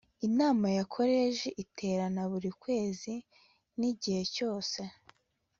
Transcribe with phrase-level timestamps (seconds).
[0.27, 3.13] Inama ya Koleji iterana buri kwezi
[3.79, 4.79] n igihe cyose